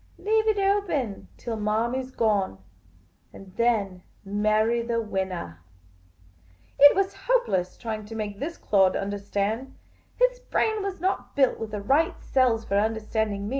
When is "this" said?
8.39-8.57